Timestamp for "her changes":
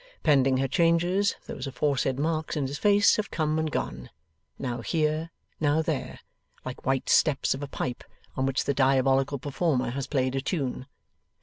0.57-1.35